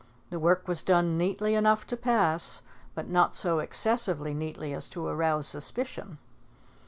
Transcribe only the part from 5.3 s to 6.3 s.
suspicion.